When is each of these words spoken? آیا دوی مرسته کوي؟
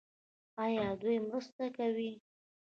آیا 0.63 0.85
دوی 1.01 1.17
مرسته 1.27 1.65
کوي؟ 1.77 2.11